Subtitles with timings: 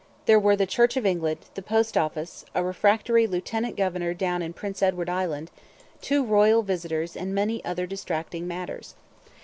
[0.25, 4.51] There were the Church of England, the Post Office, a refractory lieutenant governor down in
[4.51, 5.51] Prince Edward Island,
[6.01, 8.95] two royal visitors, and many other distracting matters.